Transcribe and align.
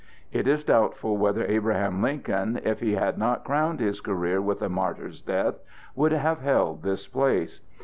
It 0.31 0.47
is 0.47 0.63
doubtful 0.63 1.15
whether 1.15 1.45
Abraham 1.45 2.01
Lincoln, 2.01 2.59
if 2.63 2.79
he 2.79 2.93
had 2.95 3.19
not 3.19 3.43
crowned 3.45 3.79
his 3.79 4.01
career 4.01 4.41
with 4.41 4.63
a 4.63 4.67
martyr's 4.67 5.21
death, 5.21 5.59
would 5.93 6.11
have 6.11 6.41
held 6.41 6.81
this 6.81 7.05
place. 7.07 7.61